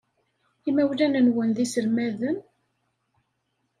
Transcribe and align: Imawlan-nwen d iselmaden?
Imawlan-nwen 0.69 1.49
d 1.51 1.57
iselmaden? 1.65 2.37